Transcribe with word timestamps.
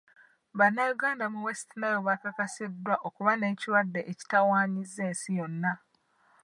Bannayuganda 0.57 1.25
mu 1.33 1.39
West 1.45 1.69
Nile 1.79 1.99
bakakasiddwa 2.07 2.95
okuba 3.07 3.31
n'ekirwadde 3.35 4.01
ekitawaanyizza 4.11 5.01
ensi 5.09 5.29
yonna. 5.39 5.71